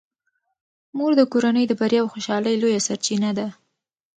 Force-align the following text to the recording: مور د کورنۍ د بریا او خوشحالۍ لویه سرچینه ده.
مور 0.97 1.11
د 1.19 1.21
کورنۍ 1.31 1.65
د 1.67 1.73
بریا 1.79 1.99
او 2.03 2.07
خوشحالۍ 2.13 2.55
لویه 2.61 2.81
سرچینه 2.87 3.29
ده. 3.37 3.47